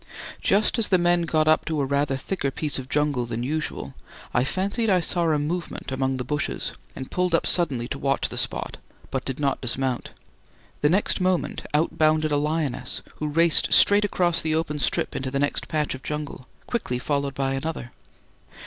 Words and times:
Just 0.41 0.79
as 0.79 0.87
the 0.87 0.97
men 0.97 1.21
got 1.29 1.47
up 1.47 1.63
to 1.65 1.79
a 1.79 1.85
rather 1.85 2.17
thicker 2.17 2.49
piece 2.49 2.79
of 2.79 2.89
jungle 2.89 3.27
than 3.27 3.43
usual, 3.43 3.93
I 4.33 4.43
fancied 4.43 4.89
I 4.89 4.99
saw 4.99 5.25
a 5.29 5.37
movement 5.37 5.91
among 5.91 6.17
the 6.17 6.23
bushes 6.23 6.73
and 6.95 7.11
pulled 7.11 7.35
up 7.35 7.45
suddenly 7.45 7.87
to 7.89 7.99
watch 7.99 8.27
the 8.27 8.35
spot, 8.35 8.77
but 9.11 9.25
did 9.25 9.39
not 9.39 9.61
dismount. 9.61 10.09
The 10.81 10.89
next 10.89 11.21
moment 11.21 11.67
out 11.71 11.99
bounded 11.99 12.31
a 12.31 12.37
lioness, 12.37 13.03
who 13.17 13.27
raced 13.27 13.71
straight 13.73 14.03
across 14.03 14.41
the 14.41 14.55
open 14.55 14.79
strip 14.79 15.15
into 15.15 15.29
the 15.29 15.37
next 15.37 15.67
patch 15.67 15.93
of 15.93 16.01
jungle, 16.01 16.47
quickly 16.65 16.97
followed 16.97 17.35
by 17.35 17.53
another. 17.53 17.91